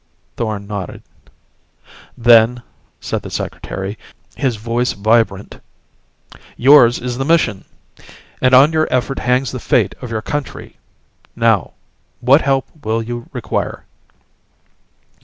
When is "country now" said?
10.23-11.73